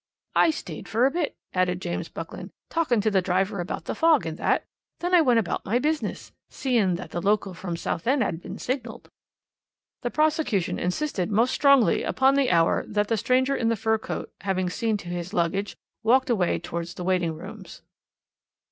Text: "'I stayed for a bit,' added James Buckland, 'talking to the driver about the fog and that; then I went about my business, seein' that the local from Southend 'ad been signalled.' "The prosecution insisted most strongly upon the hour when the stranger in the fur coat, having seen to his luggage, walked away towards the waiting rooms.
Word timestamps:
"'I 0.35 0.49
stayed 0.49 0.89
for 0.89 1.05
a 1.05 1.11
bit,' 1.11 1.35
added 1.53 1.79
James 1.79 2.09
Buckland, 2.09 2.49
'talking 2.71 3.01
to 3.01 3.11
the 3.11 3.21
driver 3.21 3.59
about 3.59 3.85
the 3.85 3.93
fog 3.93 4.25
and 4.25 4.35
that; 4.39 4.65
then 4.97 5.13
I 5.13 5.21
went 5.21 5.37
about 5.37 5.63
my 5.63 5.77
business, 5.77 6.31
seein' 6.49 6.95
that 6.95 7.11
the 7.11 7.21
local 7.21 7.53
from 7.53 7.77
Southend 7.77 8.23
'ad 8.23 8.41
been 8.41 8.57
signalled.' 8.57 9.11
"The 10.01 10.09
prosecution 10.09 10.79
insisted 10.79 11.29
most 11.29 11.51
strongly 11.53 12.01
upon 12.01 12.33
the 12.33 12.49
hour 12.49 12.81
when 12.91 13.05
the 13.05 13.15
stranger 13.15 13.55
in 13.55 13.69
the 13.69 13.75
fur 13.75 13.99
coat, 13.99 14.31
having 14.41 14.71
seen 14.71 14.97
to 14.97 15.07
his 15.07 15.35
luggage, 15.35 15.77
walked 16.01 16.31
away 16.31 16.57
towards 16.57 16.95
the 16.95 17.03
waiting 17.03 17.35
rooms. 17.35 17.83